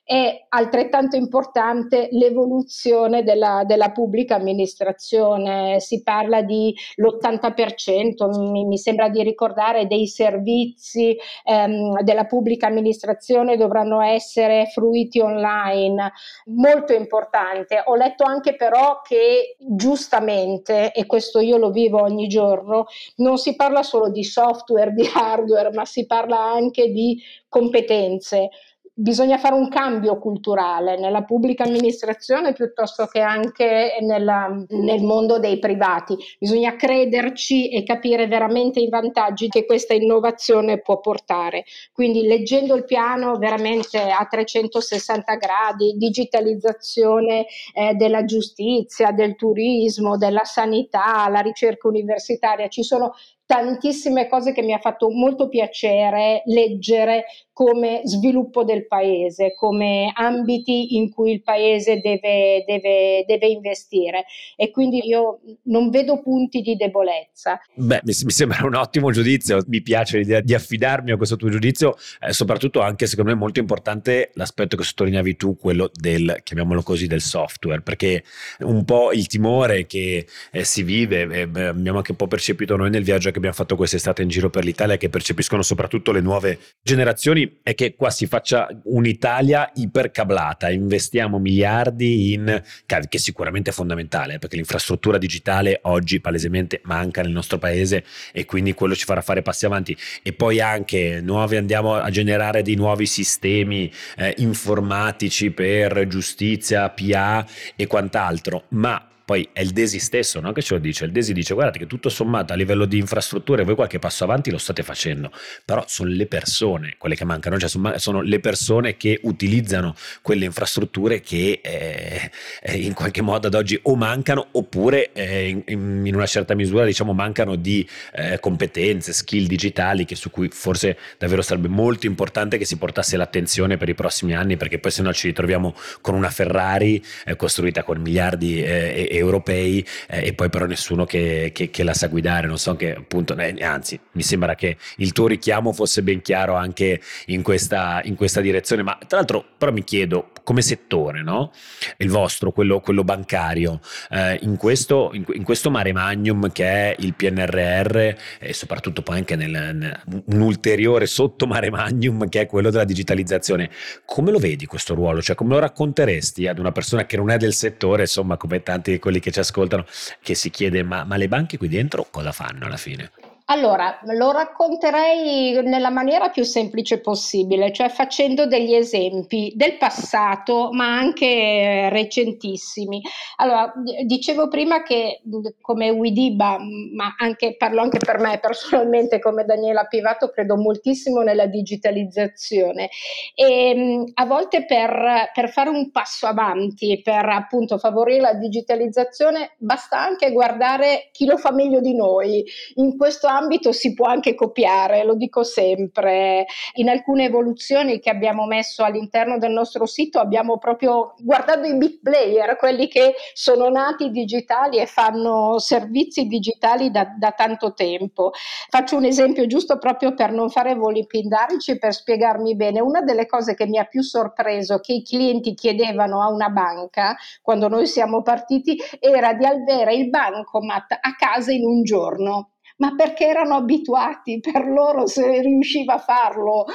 È 0.06 0.44
altrettanto 0.50 1.16
importante 1.16 2.08
l'evoluzione 2.10 3.22
della, 3.22 3.62
della 3.64 3.90
pubblica 3.90 4.34
amministrazione, 4.34 5.80
si 5.80 6.02
parla 6.02 6.42
di 6.42 6.74
l'80%, 6.96 8.50
mi, 8.50 8.66
mi 8.66 8.76
sembra 8.76 9.08
di 9.08 9.22
ricordare, 9.22 9.86
dei 9.86 10.06
servizi 10.06 11.16
ehm, 11.44 12.02
della 12.02 12.26
pubblica 12.26 12.66
amministrazione 12.66 13.56
dovranno 13.56 14.02
essere 14.02 14.66
fruiti 14.66 15.20
online, 15.20 16.12
molto 16.48 16.92
importante. 16.92 17.82
Ho 17.86 17.94
letto 17.94 18.24
anche 18.24 18.56
però 18.56 19.00
che 19.00 19.56
giustamente, 19.58 20.92
e 20.92 21.06
questo 21.06 21.40
io 21.40 21.56
lo 21.56 21.70
vivo 21.70 22.02
ogni 22.02 22.26
giorno, 22.26 22.84
non 23.16 23.38
si 23.38 23.56
parla 23.56 23.82
solo 23.82 24.10
di 24.10 24.22
software, 24.22 24.92
di 24.92 25.08
hardware, 25.10 25.72
ma 25.72 25.86
si 25.86 26.04
parla 26.04 26.38
anche 26.40 26.90
di 26.90 27.18
competenze 27.48 28.50
bisogna 28.96 29.38
fare 29.38 29.56
un 29.56 29.68
cambio 29.68 30.18
culturale 30.18 30.96
nella 30.96 31.24
pubblica 31.24 31.64
amministrazione 31.64 32.52
piuttosto 32.52 33.06
che 33.06 33.20
anche 33.20 33.96
nella, 34.00 34.48
nel 34.68 35.02
mondo 35.02 35.40
dei 35.40 35.58
privati. 35.58 36.16
Bisogna 36.38 36.76
crederci 36.76 37.70
e 37.70 37.82
capire 37.82 38.28
veramente 38.28 38.78
i 38.78 38.88
vantaggi 38.88 39.48
che 39.48 39.66
questa 39.66 39.94
innovazione 39.94 40.80
può 40.80 41.00
portare. 41.00 41.64
Quindi 41.92 42.22
leggendo 42.22 42.76
il 42.76 42.84
piano 42.84 43.36
veramente 43.36 43.98
a 43.98 44.24
360 44.24 45.34
gradi, 45.34 45.94
digitalizzazione 45.96 47.46
eh, 47.74 47.94
della 47.94 48.24
giustizia, 48.24 49.10
del 49.10 49.34
turismo, 49.34 50.16
della 50.16 50.44
sanità, 50.44 51.28
la 51.28 51.40
ricerca 51.40 51.88
universitaria, 51.88 52.68
ci 52.68 52.84
sono 52.84 53.14
tantissime 53.46 54.28
cose 54.28 54.52
che 54.52 54.62
mi 54.62 54.72
ha 54.72 54.78
fatto 54.78 55.10
molto 55.10 55.48
piacere 55.48 56.42
leggere 56.46 57.24
come 57.54 58.00
sviluppo 58.02 58.64
del 58.64 58.86
paese, 58.86 59.54
come 59.54 60.10
ambiti 60.12 60.96
in 60.96 61.10
cui 61.12 61.30
il 61.30 61.42
paese 61.42 62.00
deve, 62.00 62.64
deve, 62.66 63.24
deve 63.26 63.46
investire. 63.46 64.24
E 64.56 64.70
quindi 64.70 65.06
io 65.06 65.40
non 65.64 65.88
vedo 65.90 66.20
punti 66.20 66.62
di 66.62 66.74
debolezza. 66.74 67.60
Beh, 67.74 68.00
mi, 68.02 68.12
mi 68.24 68.30
sembra 68.30 68.66
un 68.66 68.74
ottimo 68.74 69.12
giudizio, 69.12 69.62
mi 69.68 69.82
piace 69.82 70.18
l'idea 70.18 70.40
di 70.40 70.52
affidarmi 70.52 71.12
a 71.12 71.16
questo 71.16 71.36
tuo 71.36 71.48
giudizio, 71.48 71.94
eh, 72.20 72.32
soprattutto 72.32 72.80
anche 72.80 73.06
secondo 73.06 73.30
me 73.30 73.38
molto 73.38 73.60
importante 73.60 74.30
l'aspetto 74.34 74.76
che 74.76 74.82
sottolineavi 74.82 75.36
tu, 75.36 75.56
quello 75.56 75.90
del, 75.92 76.40
chiamiamolo 76.42 76.82
così, 76.82 77.06
del 77.06 77.20
software, 77.20 77.82
perché 77.82 78.24
un 78.60 78.84
po' 78.84 79.12
il 79.12 79.28
timore 79.28 79.86
che 79.86 80.26
eh, 80.50 80.64
si 80.64 80.82
vive, 80.82 81.28
eh, 81.30 81.42
abbiamo 81.42 81.98
anche 81.98 82.10
un 82.10 82.16
po' 82.16 82.26
percepito 82.26 82.74
noi 82.74 82.90
nel 82.90 83.04
viaggio 83.04 83.28
che 83.34 83.38
abbiamo 83.38 83.56
fatto 83.56 83.76
quest'estate 83.76 84.22
in 84.22 84.28
giro 84.28 84.48
per 84.48 84.64
l'Italia, 84.64 84.96
che 84.96 85.08
percepiscono 85.08 85.62
soprattutto 85.62 86.12
le 86.12 86.20
nuove 86.20 86.58
generazioni 86.80 87.58
è 87.62 87.74
che 87.74 87.96
qua 87.96 88.10
si 88.10 88.26
faccia 88.26 88.68
un'Italia 88.84 89.70
ipercablata, 89.74 90.70
investiamo 90.70 91.38
miliardi 91.38 92.32
in, 92.32 92.62
che 93.08 93.18
sicuramente 93.18 93.70
è 93.70 93.72
fondamentale, 93.72 94.38
perché 94.38 94.56
l'infrastruttura 94.56 95.18
digitale 95.18 95.80
oggi 95.82 96.20
palesemente 96.20 96.80
manca 96.84 97.22
nel 97.22 97.32
nostro 97.32 97.58
paese 97.58 98.04
e 98.32 98.44
quindi 98.44 98.72
quello 98.72 98.94
ci 98.94 99.04
farà 99.04 99.20
fare 99.20 99.42
passi 99.42 99.66
avanti. 99.66 99.96
E 100.22 100.32
poi 100.32 100.60
anche 100.60 101.20
nuovi, 101.20 101.56
andiamo 101.56 101.94
a 101.94 102.10
generare 102.10 102.62
dei 102.62 102.76
nuovi 102.76 103.06
sistemi 103.06 103.90
eh, 104.16 104.34
informatici 104.38 105.50
per 105.50 106.06
giustizia, 106.06 106.88
PA 106.90 107.44
e 107.74 107.86
quant'altro, 107.88 108.66
ma 108.70 109.08
poi 109.24 109.48
è 109.52 109.60
il 109.60 109.70
Desi 109.70 109.98
stesso 109.98 110.40
no? 110.40 110.52
che 110.52 110.62
ce 110.62 110.74
lo 110.74 110.80
dice. 110.80 111.04
Il 111.04 111.12
Desi 111.12 111.32
dice: 111.32 111.54
Guardate 111.54 111.78
che 111.78 111.86
tutto 111.86 112.08
sommato 112.08 112.52
a 112.52 112.56
livello 112.56 112.84
di 112.84 112.98
infrastrutture 112.98 113.64
voi 113.64 113.74
qualche 113.74 113.98
passo 113.98 114.24
avanti 114.24 114.50
lo 114.50 114.58
state 114.58 114.82
facendo, 114.82 115.30
però 115.64 115.84
sono 115.86 116.10
le 116.10 116.26
persone 116.26 116.96
quelle 116.98 117.16
che 117.16 117.24
mancano, 117.24 117.58
cioè 117.58 117.68
sono, 117.68 118.20
le 118.20 118.40
persone 118.40 118.96
che 118.96 119.18
utilizzano 119.22 119.94
quelle 120.22 120.44
infrastrutture 120.44 121.20
che 121.20 121.60
eh, 121.62 122.30
eh, 122.62 122.76
in 122.76 122.92
qualche 122.94 123.22
modo 123.22 123.46
ad 123.46 123.54
oggi 123.54 123.78
o 123.82 123.96
mancano 123.96 124.48
oppure 124.52 125.12
eh, 125.12 125.48
in, 125.48 125.62
in, 126.06 126.14
una 126.14 126.26
certa 126.26 126.54
misura 126.54 126.84
diciamo 126.84 127.12
mancano 127.12 127.56
di 127.56 127.86
eh, 128.12 128.38
competenze, 128.40 129.12
skill 129.12 129.46
digitali 129.46 130.04
che 130.04 130.14
su 130.14 130.30
cui 130.30 130.48
forse 130.50 130.98
davvero 131.18 131.42
sarebbe 131.42 131.68
molto 131.68 132.06
importante 132.06 132.58
che 132.58 132.64
si 132.64 132.76
portasse 132.76 133.16
l'attenzione 133.16 133.76
per 133.76 133.88
i 133.88 133.94
prossimi 133.94 134.34
anni 134.34 134.56
perché 134.56 134.78
poi 134.78 134.90
se 134.90 135.02
no 135.02 135.12
ci 135.12 135.28
ritroviamo 135.28 135.74
con 136.00 136.14
una 136.14 136.30
Ferrari 136.30 137.02
eh, 137.24 137.36
costruita 137.36 137.82
con 137.82 138.00
miliardi 138.00 138.62
eh, 138.62 139.06
e 139.10 139.13
europei 139.16 139.84
eh, 140.08 140.26
e 140.26 140.34
poi 140.34 140.48
però 140.48 140.66
nessuno 140.66 141.04
che, 141.04 141.50
che, 141.52 141.70
che, 141.70 141.82
la 141.82 141.94
sa 141.94 142.08
guidare, 142.08 142.46
non 142.46 142.58
so 142.58 142.76
che 142.76 142.94
appunto, 142.94 143.36
eh, 143.36 143.62
anzi 143.62 143.98
mi 144.12 144.22
sembra 144.22 144.54
che 144.54 144.76
il 144.96 145.12
tuo 145.12 145.26
richiamo 145.26 145.72
fosse 145.72 146.02
ben 146.02 146.22
chiaro 146.22 146.54
anche 146.54 147.00
in 147.26 147.42
questa, 147.42 148.00
in 148.04 148.14
questa 148.14 148.40
direzione, 148.40 148.82
ma 148.82 148.98
tra 149.06 149.18
l'altro 149.18 149.44
però 149.56 149.72
mi 149.72 149.84
chiedo 149.84 150.30
come 150.44 150.60
settore, 150.60 151.22
no? 151.22 151.52
il 151.96 152.10
vostro, 152.10 152.52
quello, 152.52 152.80
quello 152.80 153.02
bancario, 153.02 153.80
eh, 154.10 154.38
in, 154.42 154.56
questo, 154.56 155.10
in, 155.14 155.24
in, 155.32 155.42
questo 155.42 155.70
mare 155.70 155.92
magnum 155.92 156.52
che 156.52 156.66
è 156.66 156.96
il 156.98 157.14
PNRR 157.14 157.96
e 158.38 158.52
soprattutto 158.52 159.02
poi 159.02 159.18
anche 159.18 159.36
nel, 159.36 159.50
nel, 159.50 160.00
un 160.26 160.40
ulteriore 160.40 161.06
sotto 161.06 161.46
mare 161.46 161.70
magnum 161.70 162.28
che 162.28 162.42
è 162.42 162.46
quello 162.46 162.70
della 162.70 162.84
digitalizzazione, 162.84 163.70
come 164.04 164.30
lo 164.30 164.38
vedi 164.38 164.66
questo 164.66 164.94
ruolo? 164.94 165.22
Cioè 165.22 165.34
come 165.34 165.54
lo 165.54 165.60
racconteresti 165.60 166.46
ad 166.46 166.58
una 166.58 166.72
persona 166.72 167.06
che 167.06 167.16
non 167.16 167.30
è 167.30 167.38
del 167.38 167.54
settore, 167.54 168.02
insomma 168.02 168.36
come 168.36 168.62
tanti 168.62 168.98
quelli 169.04 169.20
che 169.20 169.30
ci 169.30 169.38
ascoltano, 169.38 169.84
che 170.22 170.34
si 170.34 170.48
chiede 170.48 170.82
ma, 170.82 171.04
ma 171.04 171.18
le 171.18 171.28
banche 171.28 171.58
qui 171.58 171.68
dentro 171.68 172.06
cosa 172.10 172.32
fanno 172.32 172.64
alla 172.64 172.78
fine? 172.78 173.10
Allora, 173.48 173.98
lo 174.04 174.32
racconterei 174.32 175.62
nella 175.64 175.90
maniera 175.90 176.30
più 176.30 176.44
semplice 176.44 177.00
possibile, 177.00 177.72
cioè 177.72 177.90
facendo 177.90 178.46
degli 178.46 178.74
esempi 178.74 179.52
del 179.54 179.76
passato, 179.76 180.70
ma 180.72 180.96
anche 180.96 181.90
recentissimi. 181.90 183.02
Allora, 183.36 183.70
dicevo 184.06 184.48
prima 184.48 184.82
che 184.82 185.20
come 185.60 185.90
Widiba, 185.90 186.56
ma 186.94 187.16
anche, 187.18 187.54
parlo 187.58 187.82
anche 187.82 187.98
per 187.98 188.18
me 188.18 188.38
personalmente 188.38 189.18
come 189.18 189.44
Daniela 189.44 189.84
Pivato, 189.84 190.30
credo 190.30 190.56
moltissimo 190.56 191.20
nella 191.20 191.44
digitalizzazione 191.44 192.88
e 193.34 194.10
a 194.14 194.24
volte 194.24 194.64
per, 194.64 195.30
per 195.34 195.50
fare 195.50 195.68
un 195.68 195.90
passo 195.90 196.26
avanti, 196.26 197.02
per 197.02 197.28
appunto 197.28 197.76
favorire 197.76 198.20
la 198.20 198.32
digitalizzazione, 198.32 199.54
basta 199.58 199.98
anche 200.00 200.32
guardare 200.32 201.10
chi 201.12 201.26
lo 201.26 201.36
fa 201.36 201.52
meglio 201.52 201.80
di 201.80 201.94
noi. 201.94 202.42
In 202.76 202.96
questo 202.96 203.32
ambito 203.36 203.72
si 203.72 203.92
può 203.94 204.06
anche 204.06 204.34
copiare, 204.34 205.04
lo 205.04 205.14
dico 205.14 205.42
sempre. 205.42 206.46
In 206.74 206.88
alcune 206.88 207.24
evoluzioni 207.24 208.00
che 208.00 208.10
abbiamo 208.10 208.46
messo 208.46 208.84
all'interno 208.84 209.38
del 209.38 209.52
nostro 209.52 209.86
sito 209.86 210.18
abbiamo 210.18 210.58
proprio 210.58 211.14
guardato 211.18 211.66
i 211.66 211.76
big 211.76 212.00
player, 212.00 212.56
quelli 212.56 212.88
che 212.88 213.14
sono 213.32 213.68
nati 213.68 214.10
digitali 214.10 214.78
e 214.78 214.86
fanno 214.86 215.58
servizi 215.58 216.26
digitali 216.26 216.90
da, 216.90 217.06
da 217.18 217.32
tanto 217.32 217.74
tempo. 217.74 218.32
Faccio 218.68 218.96
un 218.96 219.04
esempio 219.04 219.46
giusto 219.46 219.78
proprio 219.78 220.14
per 220.14 220.32
non 220.32 220.50
fare 220.50 220.74
voli 220.74 221.06
pindarici, 221.06 221.78
per 221.78 221.92
spiegarmi 221.92 222.56
bene. 222.56 222.80
Una 222.80 223.02
delle 223.02 223.26
cose 223.26 223.54
che 223.54 223.66
mi 223.66 223.78
ha 223.78 223.84
più 223.84 224.02
sorpreso 224.02 224.78
che 224.78 224.92
i 224.92 225.02
clienti 225.02 225.54
chiedevano 225.54 226.22
a 226.22 226.28
una 226.28 226.48
banca 226.48 227.16
quando 227.42 227.68
noi 227.68 227.86
siamo 227.86 228.22
partiti 228.22 228.76
era 229.00 229.32
di 229.34 229.44
avere 229.44 229.94
il 229.94 230.08
bancomat 230.08 230.98
a 231.00 231.14
casa 231.16 231.52
in 231.52 231.64
un 231.64 231.82
giorno 231.82 232.53
ma 232.76 232.94
perché 232.94 233.26
erano 233.26 233.54
abituati, 233.54 234.40
per 234.40 234.66
loro 234.66 235.06
se 235.06 235.40
riusciva 235.40 235.94
a 235.94 235.98
farlo 235.98 236.66
eh, 236.66 236.72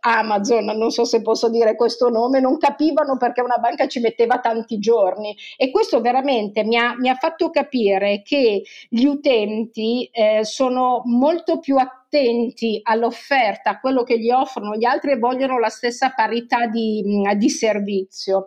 Amazon, 0.00 0.64
non 0.64 0.90
so 0.90 1.04
se 1.04 1.22
posso 1.22 1.48
dire 1.48 1.74
questo 1.74 2.08
nome, 2.08 2.40
non 2.40 2.58
capivano 2.58 3.16
perché 3.16 3.40
una 3.40 3.58
banca 3.58 3.88
ci 3.88 4.00
metteva 4.00 4.38
tanti 4.38 4.78
giorni 4.78 5.36
e 5.56 5.70
questo 5.70 6.00
veramente 6.00 6.64
mi 6.64 6.76
ha, 6.76 6.94
mi 6.96 7.08
ha 7.08 7.14
fatto 7.14 7.50
capire 7.50 8.22
che 8.22 8.62
gli 8.88 9.04
utenti 9.04 10.08
eh, 10.12 10.44
sono 10.44 11.02
molto 11.04 11.58
più 11.58 11.76
attenti 11.76 12.80
all'offerta, 12.82 13.70
a 13.70 13.80
quello 13.80 14.02
che 14.02 14.18
gli 14.18 14.30
offrono 14.30 14.76
gli 14.76 14.84
altri 14.84 15.12
e 15.12 15.18
vogliono 15.18 15.58
la 15.58 15.68
stessa 15.68 16.12
parità 16.14 16.66
di, 16.66 17.02
di 17.36 17.50
servizio. 17.50 18.46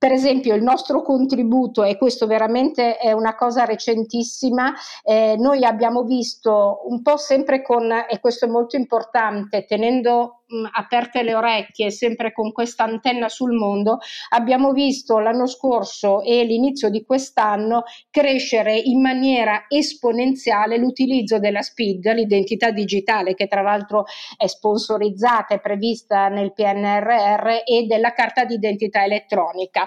Per 0.00 0.12
esempio 0.12 0.54
il 0.54 0.62
nostro 0.62 1.02
contributo, 1.02 1.82
e 1.82 1.98
questo 1.98 2.28
veramente 2.28 2.98
è 2.98 3.10
una 3.10 3.34
cosa 3.34 3.64
recentissima, 3.64 4.72
eh, 5.02 5.34
noi 5.36 5.64
abbiamo 5.64 6.04
visto 6.04 6.82
un 6.84 7.02
po' 7.02 7.16
sempre 7.16 7.62
con, 7.62 7.90
e 8.08 8.20
questo 8.20 8.44
è 8.44 8.48
molto 8.48 8.76
importante, 8.76 9.64
tenendo 9.64 10.44
mh, 10.46 10.66
aperte 10.70 11.24
le 11.24 11.34
orecchie, 11.34 11.90
sempre 11.90 12.32
con 12.32 12.52
questa 12.52 12.84
antenna 12.84 13.28
sul 13.28 13.54
mondo, 13.54 13.98
abbiamo 14.28 14.70
visto 14.70 15.18
l'anno 15.18 15.48
scorso 15.48 16.22
e 16.22 16.44
l'inizio 16.44 16.90
di 16.90 17.04
quest'anno 17.04 17.82
crescere 18.08 18.76
in 18.78 19.00
maniera 19.00 19.64
esponenziale 19.66 20.76
l'utilizzo 20.76 21.40
della 21.40 21.62
SPID, 21.62 22.12
l'identità 22.12 22.70
digitale, 22.70 23.34
che 23.34 23.48
tra 23.48 23.62
l'altro 23.62 24.04
è 24.36 24.46
sponsorizzata 24.46 25.54
e 25.54 25.60
prevista 25.60 26.28
nel 26.28 26.52
PNRR, 26.52 27.62
e 27.66 27.82
della 27.88 28.12
carta 28.12 28.44
d'identità 28.44 29.02
elettronica 29.02 29.86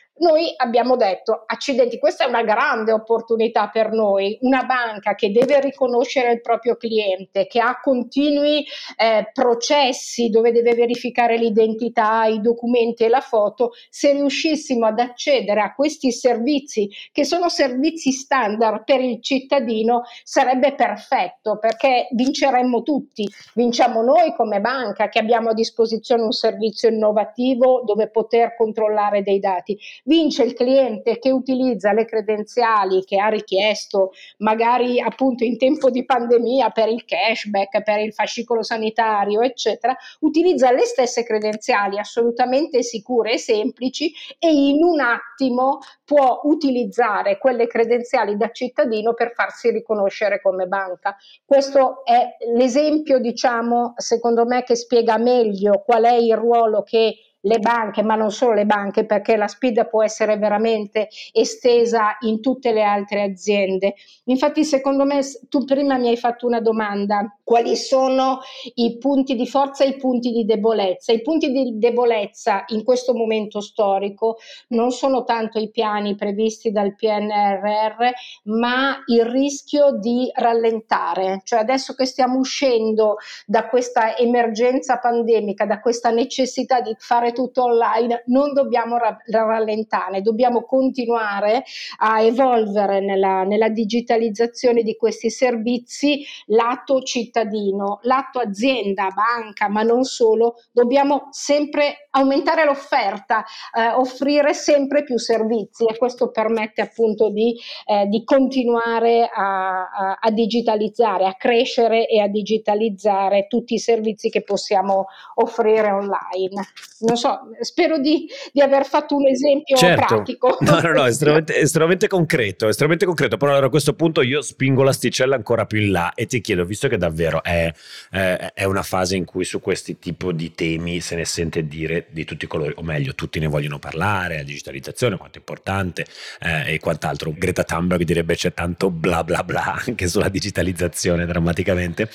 noi 0.21 0.53
abbiamo 0.55 0.95
detto, 0.95 1.43
accidenti, 1.47 1.97
questa 1.97 2.25
è 2.25 2.27
una 2.27 2.43
grande 2.43 2.91
opportunità 2.91 3.69
per 3.69 3.91
noi, 3.91 4.37
una 4.41 4.63
banca 4.63 5.15
che 5.15 5.31
deve 5.31 5.59
riconoscere 5.59 6.31
il 6.31 6.41
proprio 6.41 6.75
cliente, 6.75 7.47
che 7.47 7.59
ha 7.59 7.79
continui 7.81 8.63
eh, 8.97 9.29
processi 9.33 10.29
dove 10.29 10.51
deve 10.51 10.75
verificare 10.75 11.37
l'identità, 11.37 12.25
i 12.25 12.39
documenti 12.39 13.03
e 13.03 13.09
la 13.09 13.19
foto, 13.19 13.71
se 13.89 14.11
riuscissimo 14.11 14.85
ad 14.85 14.99
accedere 14.99 15.61
a 15.61 15.73
questi 15.73 16.11
servizi, 16.11 16.87
che 17.11 17.25
sono 17.25 17.49
servizi 17.49 18.11
standard 18.11 18.83
per 18.83 19.01
il 19.01 19.23
cittadino, 19.23 20.03
sarebbe 20.23 20.75
perfetto 20.75 21.57
perché 21.57 22.09
vinceremmo 22.11 22.83
tutti. 22.83 23.27
Vinciamo 23.55 24.03
noi 24.03 24.35
come 24.35 24.61
banca 24.61 25.09
che 25.09 25.17
abbiamo 25.17 25.49
a 25.49 25.53
disposizione 25.55 26.21
un 26.21 26.31
servizio 26.31 26.89
innovativo 26.89 27.81
dove 27.83 28.09
poter 28.11 28.55
controllare 28.55 29.23
dei 29.23 29.39
dati 29.39 29.75
vince 30.11 30.43
il 30.43 30.53
cliente 30.53 31.19
che 31.19 31.31
utilizza 31.31 31.93
le 31.93 32.03
credenziali 32.03 33.05
che 33.05 33.17
ha 33.17 33.29
richiesto, 33.29 34.11
magari 34.39 34.99
appunto 34.99 35.45
in 35.45 35.57
tempo 35.57 35.89
di 35.89 36.03
pandemia 36.03 36.71
per 36.71 36.89
il 36.89 37.05
cashback, 37.05 37.81
per 37.81 37.99
il 37.99 38.11
fascicolo 38.11 38.61
sanitario, 38.61 39.39
eccetera, 39.39 39.95
utilizza 40.19 40.69
le 40.73 40.83
stesse 40.83 41.23
credenziali 41.23 41.97
assolutamente 41.97 42.83
sicure 42.83 43.33
e 43.33 43.37
semplici 43.37 44.11
e 44.37 44.51
in 44.51 44.83
un 44.83 44.99
attimo 44.99 45.79
può 46.03 46.41
utilizzare 46.43 47.37
quelle 47.37 47.67
credenziali 47.67 48.35
da 48.35 48.51
cittadino 48.51 49.13
per 49.13 49.31
farsi 49.33 49.71
riconoscere 49.71 50.41
come 50.41 50.65
banca. 50.65 51.15
Questo 51.45 52.03
è 52.03 52.35
l'esempio, 52.53 53.17
diciamo, 53.19 53.93
secondo 53.95 54.45
me 54.45 54.63
che 54.63 54.75
spiega 54.75 55.17
meglio 55.17 55.81
qual 55.85 56.03
è 56.03 56.15
il 56.15 56.35
ruolo 56.35 56.83
che 56.83 57.15
le 57.41 57.59
banche, 57.59 58.03
ma 58.03 58.15
non 58.15 58.31
solo 58.31 58.53
le 58.53 58.65
banche, 58.65 59.05
perché 59.05 59.35
la 59.35 59.47
SPID 59.47 59.89
può 59.89 60.03
essere 60.03 60.37
veramente 60.37 61.09
estesa 61.31 62.17
in 62.21 62.41
tutte 62.41 62.71
le 62.71 62.83
altre 62.83 63.23
aziende. 63.23 63.95
Infatti, 64.25 64.63
secondo 64.63 65.05
me, 65.05 65.21
tu 65.49 65.65
prima 65.65 65.97
mi 65.97 66.09
hai 66.09 66.17
fatto 66.17 66.45
una 66.45 66.61
domanda, 66.61 67.37
quali 67.43 67.75
sono 67.75 68.39
i 68.75 68.97
punti 68.97 69.35
di 69.35 69.47
forza 69.47 69.83
e 69.83 69.89
i 69.89 69.95
punti 69.97 70.31
di 70.31 70.45
debolezza? 70.45 71.11
I 71.11 71.21
punti 71.21 71.51
di 71.51 71.77
debolezza 71.77 72.63
in 72.67 72.83
questo 72.83 73.13
momento 73.13 73.59
storico 73.59 74.37
non 74.69 74.91
sono 74.91 75.23
tanto 75.23 75.59
i 75.59 75.69
piani 75.69 76.15
previsti 76.15 76.71
dal 76.71 76.95
PNRR, 76.95 78.09
ma 78.43 79.01
il 79.07 79.25
rischio 79.25 79.97
di 79.97 80.29
rallentare, 80.33 81.41
cioè 81.43 81.59
adesso 81.59 81.93
che 81.93 82.05
stiamo 82.05 82.37
uscendo 82.37 83.17
da 83.45 83.67
questa 83.67 84.15
emergenza 84.17 84.97
pandemica, 84.99 85.65
da 85.65 85.79
questa 85.79 86.09
necessità 86.11 86.81
di 86.81 86.95
fare 86.97 87.30
tutto 87.31 87.63
online, 87.63 88.23
non 88.27 88.53
dobbiamo 88.53 88.97
rallentare, 89.27 90.21
dobbiamo 90.21 90.63
continuare 90.63 91.63
a 91.99 92.21
evolvere 92.21 92.99
nella, 92.99 93.43
nella 93.43 93.69
digitalizzazione 93.69 94.83
di 94.83 94.95
questi 94.95 95.29
servizi 95.29 96.23
lato 96.47 97.01
cittadino, 97.01 97.99
lato 98.03 98.39
azienda, 98.39 99.09
banca, 99.13 99.69
ma 99.69 99.83
non 99.83 100.03
solo, 100.03 100.55
dobbiamo 100.71 101.27
sempre 101.31 102.07
aumentare 102.11 102.65
l'offerta, 102.65 103.43
eh, 103.75 103.87
offrire 103.87 104.53
sempre 104.53 105.03
più 105.03 105.17
servizi 105.17 105.85
e 105.85 105.97
questo 105.97 106.31
permette 106.31 106.81
appunto 106.81 107.29
di, 107.29 107.57
eh, 107.85 108.05
di 108.07 108.23
continuare 108.23 109.29
a, 109.33 109.89
a, 109.89 110.17
a 110.19 110.31
digitalizzare, 110.31 111.25
a 111.25 111.35
crescere 111.35 112.07
e 112.07 112.19
a 112.19 112.27
digitalizzare 112.27 113.47
tutti 113.47 113.75
i 113.75 113.79
servizi 113.79 114.29
che 114.29 114.43
possiamo 114.43 115.07
offrire 115.35 115.91
online. 115.91 116.67
Non 116.99 117.17
so, 117.21 117.39
spero 117.61 117.97
di, 117.99 118.27
di 118.51 118.61
aver 118.61 118.85
fatto 118.85 119.15
un 119.15 119.27
esempio 119.27 119.75
certo. 119.75 120.05
pratico. 120.15 120.57
No, 120.71 120.79
no, 120.79 120.91
no, 120.93 121.05
estremamente, 121.05 121.57
estremamente, 121.57 122.07
concreto, 122.07 122.67
estremamente 122.67 123.05
concreto, 123.05 123.35
però 123.35 123.51
allora 123.51 123.65
a 123.65 123.69
questo 123.69 123.93
punto 123.93 124.21
io 124.21 124.41
spingo 124.41 124.83
l'asticella 124.83 125.35
ancora 125.35 125.65
più 125.65 125.81
in 125.81 125.91
là 125.91 126.13
e 126.13 126.25
ti 126.27 126.39
chiedo, 126.39 126.63
visto 126.63 126.87
che 126.87 126.97
davvero 126.97 127.43
è, 127.43 127.71
eh, 128.11 128.53
è 128.53 128.63
una 128.63 128.83
fase 128.83 129.15
in 129.15 129.25
cui 129.25 129.43
su 129.43 129.59
questi 129.59 129.97
tipi 129.99 130.33
di 130.33 130.53
temi 130.53 130.99
se 130.99 131.15
ne 131.15 131.25
sente 131.25 131.67
dire 131.67 132.07
di 132.09 132.25
tutti 132.25 132.45
i 132.45 132.47
colori, 132.47 132.73
o 132.75 132.83
meglio, 132.83 133.15
tutti 133.15 133.39
ne 133.39 133.47
vogliono 133.47 133.79
parlare, 133.79 134.37
la 134.37 134.43
digitalizzazione, 134.43 135.17
quanto 135.17 135.37
è 135.37 135.39
importante 135.39 136.05
eh, 136.39 136.73
e 136.73 136.79
quant'altro. 136.79 137.33
Greta 137.35 137.63
Thunberg 137.63 138.03
direbbe 138.03 138.35
c'è 138.35 138.53
tanto 138.53 138.89
bla 138.89 139.23
bla 139.23 139.43
bla 139.43 139.81
anche 139.85 140.07
sulla 140.07 140.29
digitalizzazione 140.29 141.25
drammaticamente. 141.25 142.09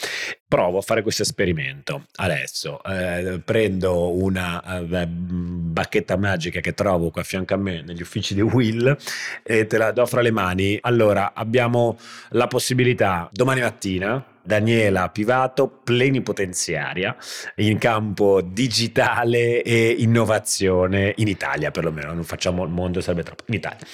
Provo 0.49 0.79
a 0.79 0.83
fare 0.83 1.03
questo 1.03 1.23
esperimento 1.23 2.05
adesso, 2.17 2.81
eh, 2.85 3.41
prendo 3.45 4.15
una 4.17 4.79
eh, 4.79 5.07
bacchetta 5.09 6.17
magica 6.17 6.61
che 6.61 6.73
trovo 6.73 7.11
qua 7.11 7.23
a 7.23 7.25
fianco 7.25 7.55
a 7.55 7.57
me 7.57 7.83
negli 7.83 8.01
uffici 8.01 8.33
di 8.33 8.43
Will 8.43 8.97
e 9.43 9.67
te 9.67 9.77
la 9.77 9.91
do 9.91 10.07
fra 10.07 10.21
le 10.21 10.31
mani. 10.31 10.79
Allora, 10.81 11.33
abbiamo 11.35 11.99
la 12.31 12.47
possibilità 12.47 13.29
domani 13.33 13.61
mattina 13.61 14.25
Daniela 14.47 15.09
Pivato, 15.11 15.69
plenipotenziaria 15.69 17.17
in 17.57 17.79
campo 17.79 18.41
digitale 18.41 19.63
e 19.63 19.97
innovazione 19.99 21.13
in 21.17 21.29
Italia, 21.29 21.71
perlomeno 21.71 22.13
non 22.13 22.25
facciamo 22.25 22.63
il 22.65 22.71
mondo, 22.71 23.01
sarebbe 23.01 23.25
troppo, 23.25 23.45
in 23.47 23.55
Italia. 23.55 23.85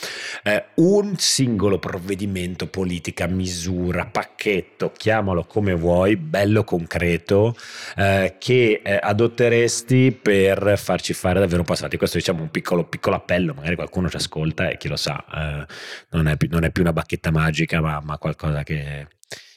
Eh, 0.42 0.64
un 0.76 1.16
singolo 1.16 1.78
provvedimento, 1.78 2.66
politica, 2.66 3.26
misura, 3.26 4.06
pacchetto, 4.06 4.92
chiamalo 4.96 5.44
come 5.44 5.74
vuoi, 5.74 6.16
bello 6.16 6.64
concreto, 6.64 7.56
eh, 7.96 8.36
che 8.38 8.82
eh, 8.84 8.98
adotteresti 9.00 10.18
per 10.20 10.78
farci 10.78 11.12
fare 11.14 11.40
davvero 11.40 11.62
passati. 11.62 11.96
Questo 11.96 12.18
diciamo 12.18 12.42
un 12.42 12.50
piccolo, 12.50 12.84
piccolo 12.84 13.16
appello, 13.16 13.54
magari 13.54 13.74
qualcuno 13.74 14.08
ci 14.10 14.16
ascolta 14.16 14.68
e 14.68 14.76
chi 14.76 14.88
lo 14.88 14.96
sa, 14.96 15.24
eh, 15.34 15.66
non 16.10 16.28
è, 16.28 16.36
non, 16.48 16.64
è 16.64 16.70
più 16.70 16.82
una 16.82 16.92
bacchetta 16.92 17.30
magica, 17.30 17.80
ma, 17.80 18.00
ma 18.02 18.18
qualcosa 18.18 18.62
che 18.62 19.06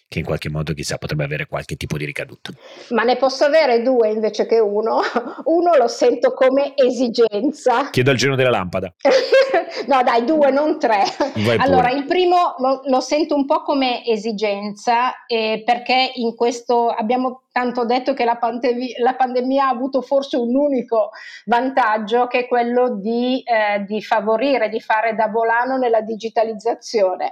che 0.07 0.19
in 0.19 0.25
qualche 0.25 0.49
modo 0.49 0.73
chissà 0.73 0.97
potrebbe 0.97 1.23
avere 1.23 1.47
qualche 1.47 1.75
tipo 1.75 1.97
di 1.97 2.05
ricaduta. 2.05 2.51
Ma 2.89 3.03
ne 3.03 3.17
posso 3.17 3.43
avere 3.43 3.81
due 3.81 4.09
invece 4.09 4.45
che 4.45 4.59
uno. 4.59 5.01
Uno 5.45 5.75
lo 5.75 5.87
sento 5.87 6.33
come 6.33 6.73
esigenza. 6.75 7.89
Chiedo 7.89 8.11
il 8.11 8.17
giro 8.17 8.35
della 8.35 8.51
lampada. 8.51 8.93
no 9.87 10.03
dai, 10.03 10.23
due, 10.23 10.51
non 10.51 10.79
tre. 10.79 11.03
Vai 11.37 11.57
allora, 11.57 11.89
pure. 11.89 11.99
il 11.99 12.05
primo 12.05 12.55
lo, 12.59 12.81
lo, 12.85 12.99
sento 13.01 13.35
un 13.35 13.45
po' 13.45 13.63
come 13.63 14.05
esigenza 14.05 15.25
eh, 15.25 15.63
perché 15.65 16.11
in 16.15 16.35
questo 16.35 16.89
abbiamo 16.89 17.43
tanto 17.51 17.85
detto 17.85 18.13
che 18.13 18.25
la, 18.25 18.37
pandemia, 18.37 18.95
la 19.01 19.15
pandemia 19.15 19.65
ha 19.65 19.69
avuto 19.69 20.01
forse 20.01 20.37
un 20.37 20.55
unico 20.55 21.11
vantaggio 21.45 22.27
che 22.27 22.39
è 22.39 22.47
quello 22.47 22.95
di, 22.99 23.41
eh, 23.43 23.83
di 23.85 24.01
favorire, 24.01 24.69
di 24.69 24.79
fare 24.79 25.15
da 25.15 25.27
volano 25.27 25.77
nella 25.77 26.01
digitalizzazione 26.01 27.31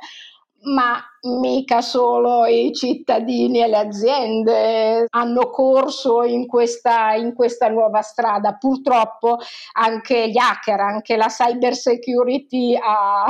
ma 0.65 1.03
mica 1.23 1.81
solo 1.81 2.45
i 2.45 2.73
cittadini 2.73 3.61
e 3.61 3.67
le 3.67 3.77
aziende 3.77 5.05
hanno 5.09 5.49
corso 5.49 6.23
in 6.23 6.47
questa, 6.47 7.13
in 7.13 7.33
questa 7.33 7.69
nuova 7.69 8.01
strada. 8.01 8.55
Purtroppo 8.55 9.37
anche 9.73 10.29
gli 10.29 10.37
hacker, 10.37 10.79
anche 10.79 11.15
la 11.15 11.27
cyber 11.27 11.75
security 11.75 12.75
ha, 12.75 13.25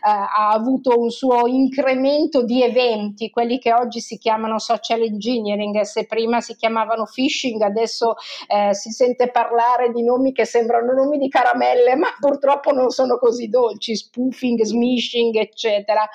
ha 0.00 0.48
avuto 0.50 0.98
un 0.98 1.10
suo 1.10 1.46
incremento 1.46 2.44
di 2.44 2.62
eventi, 2.62 3.30
quelli 3.30 3.58
che 3.58 3.72
oggi 3.72 4.00
si 4.00 4.18
chiamano 4.18 4.58
social 4.58 5.00
engineering, 5.00 5.80
se 5.82 6.06
prima 6.06 6.40
si 6.40 6.54
chiamavano 6.54 7.04
phishing, 7.04 7.62
adesso 7.62 8.14
eh, 8.46 8.74
si 8.74 8.90
sente 8.90 9.30
parlare 9.30 9.90
di 9.90 10.02
nomi 10.02 10.32
che 10.32 10.44
sembrano 10.44 10.92
nomi 10.92 11.18
di 11.18 11.28
caramelle, 11.28 11.94
ma 11.96 12.08
purtroppo 12.18 12.72
non 12.72 12.90
sono 12.90 13.18
così 13.18 13.48
dolci, 13.48 13.96
spoofing, 13.96 14.62
smishing, 14.62 15.34
eccetera. 15.36 16.06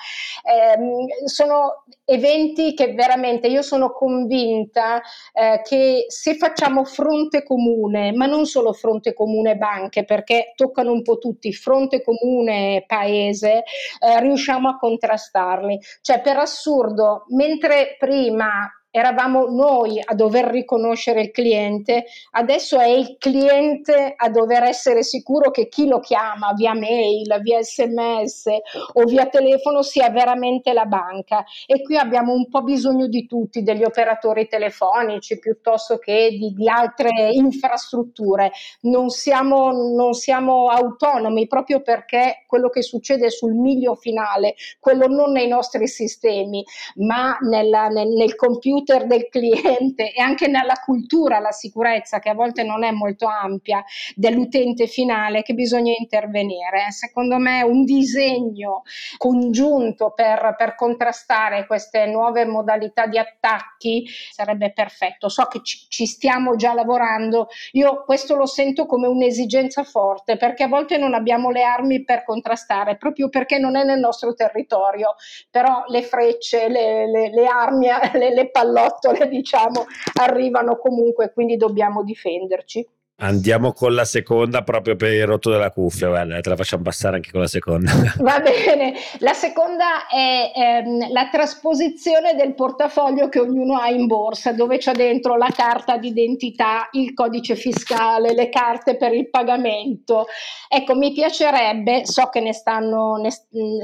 Eh, 0.42 1.06
sono 1.24 1.84
eventi 2.04 2.74
che 2.74 2.94
veramente 2.94 3.48
io 3.48 3.62
sono 3.62 3.92
convinta 3.92 5.00
eh, 5.32 5.60
che 5.62 6.06
se 6.08 6.36
facciamo 6.36 6.84
fronte 6.84 7.42
comune, 7.42 8.12
ma 8.12 8.26
non 8.26 8.46
solo 8.46 8.72
fronte 8.72 9.14
comune 9.14 9.56
banche, 9.56 10.04
perché 10.04 10.52
toccano 10.56 10.92
un 10.92 11.02
po' 11.02 11.18
tutti, 11.18 11.52
fronte 11.52 12.02
comune 12.02 12.84
paese, 12.86 13.62
eh, 13.98 14.20
riusciamo 14.20 14.68
a 14.68 14.76
contrastarli. 14.76 15.78
Cioè, 16.00 16.20
per 16.20 16.36
assurdo, 16.36 17.24
mentre 17.28 17.96
prima 17.98 18.70
eravamo 18.98 19.46
noi 19.46 20.00
a 20.04 20.14
dover 20.14 20.46
riconoscere 20.46 21.22
il 21.22 21.30
cliente, 21.30 22.06
adesso 22.32 22.78
è 22.78 22.88
il 22.88 23.16
cliente 23.18 24.14
a 24.16 24.28
dover 24.28 24.64
essere 24.64 25.02
sicuro 25.02 25.50
che 25.50 25.68
chi 25.68 25.86
lo 25.86 26.00
chiama 26.00 26.52
via 26.54 26.74
mail, 26.74 27.40
via 27.42 27.62
sms 27.62 28.46
o 28.94 29.04
via 29.04 29.26
telefono 29.26 29.82
sia 29.82 30.10
veramente 30.10 30.72
la 30.72 30.84
banca. 30.84 31.44
E 31.66 31.82
qui 31.82 31.96
abbiamo 31.96 32.32
un 32.32 32.48
po' 32.48 32.62
bisogno 32.62 33.06
di 33.06 33.26
tutti, 33.26 33.62
degli 33.62 33.84
operatori 33.84 34.48
telefonici 34.48 35.38
piuttosto 35.38 35.98
che 35.98 36.30
di, 36.30 36.52
di 36.52 36.68
altre 36.68 37.30
infrastrutture. 37.32 38.52
Non 38.82 39.10
siamo, 39.10 39.70
non 39.70 40.12
siamo 40.12 40.68
autonomi 40.68 41.46
proprio 41.46 41.82
perché 41.82 42.44
quello 42.46 42.68
che 42.68 42.82
succede 42.82 43.30
sul 43.30 43.54
miglio 43.54 43.94
finale, 43.94 44.54
quello 44.80 45.06
non 45.06 45.32
nei 45.32 45.48
nostri 45.48 45.86
sistemi, 45.86 46.64
ma 46.96 47.36
nella, 47.40 47.88
nel, 47.88 48.08
nel 48.08 48.34
computer 48.34 48.87
computer 48.88 49.06
del 49.06 49.28
cliente 49.28 50.12
e 50.12 50.22
anche 50.22 50.48
nella 50.48 50.80
cultura, 50.82 51.38
la 51.38 51.52
sicurezza 51.52 52.18
che 52.18 52.30
a 52.30 52.34
volte 52.34 52.62
non 52.62 52.82
è 52.82 52.90
molto 52.90 53.26
ampia 53.26 53.84
dell'utente 54.14 54.86
finale 54.86 55.42
che 55.42 55.52
bisogna 55.52 55.92
intervenire. 55.96 56.90
Secondo 56.90 57.36
me 57.36 57.62
un 57.62 57.84
disegno 57.84 58.82
congiunto 59.18 60.12
per, 60.14 60.54
per 60.56 60.74
contrastare 60.74 61.66
queste 61.66 62.06
nuove 62.06 62.46
modalità 62.46 63.06
di 63.06 63.18
attacchi 63.18 64.06
sarebbe 64.30 64.72
perfetto. 64.72 65.28
So 65.28 65.44
che 65.44 65.60
ci, 65.62 65.86
ci 65.88 66.06
stiamo 66.06 66.56
già 66.56 66.72
lavorando, 66.72 67.48
io 67.72 68.04
questo 68.04 68.36
lo 68.36 68.46
sento 68.46 68.86
come 68.86 69.06
un'esigenza 69.06 69.84
forte 69.84 70.36
perché 70.36 70.64
a 70.64 70.68
volte 70.68 70.96
non 70.96 71.14
abbiamo 71.14 71.50
le 71.50 71.62
armi 71.62 72.04
per 72.04 72.24
contrastare, 72.24 72.96
proprio 72.96 73.28
perché 73.28 73.58
non 73.58 73.76
è 73.76 73.84
nel 73.84 73.98
nostro 73.98 74.34
territorio, 74.34 75.14
però 75.50 75.84
le 75.88 76.02
frecce, 76.02 76.68
le, 76.68 77.10
le, 77.10 77.30
le 77.30 77.46
armi, 77.46 77.88
le, 78.14 78.34
le 78.34 78.50
pallottole 78.50 78.67
pallottole, 78.68 79.28
diciamo, 79.28 79.86
arrivano 80.20 80.76
comunque, 80.76 81.32
quindi 81.32 81.56
dobbiamo 81.56 82.02
difenderci. 82.02 82.86
Andiamo 83.20 83.72
con 83.72 83.96
la 83.96 84.04
seconda 84.04 84.62
proprio 84.62 84.94
per 84.94 85.12
il 85.12 85.26
rotto 85.26 85.50
della 85.50 85.72
cuffia, 85.72 86.06
guarda, 86.06 86.38
te 86.38 86.50
la 86.50 86.54
facciamo 86.54 86.84
passare 86.84 87.16
anche 87.16 87.32
con 87.32 87.40
la 87.40 87.48
seconda. 87.48 87.90
Va 88.22 88.38
bene, 88.38 88.94
la 89.18 89.32
seconda 89.32 90.06
è 90.06 90.52
ehm, 90.54 91.10
la 91.10 91.28
trasposizione 91.28 92.36
del 92.36 92.54
portafoglio 92.54 93.28
che 93.28 93.40
ognuno 93.40 93.76
ha 93.76 93.88
in 93.88 94.06
borsa, 94.06 94.52
dove 94.52 94.78
c'è 94.78 94.92
dentro 94.92 95.36
la 95.36 95.50
carta 95.52 95.96
d'identità, 95.96 96.90
il 96.92 97.12
codice 97.12 97.56
fiscale, 97.56 98.34
le 98.34 98.48
carte 98.50 98.96
per 98.96 99.12
il 99.12 99.28
pagamento. 99.28 100.26
Ecco, 100.68 100.94
mi 100.94 101.12
piacerebbe, 101.12 102.06
so 102.06 102.28
che 102.28 102.38
ne 102.38 102.52
stanno, 102.52 103.16
ne, 103.16 103.30